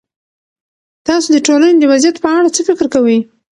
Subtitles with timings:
[1.07, 3.17] تاسو د ټولنې د وضعيت په اړه څه فکر کوئ؟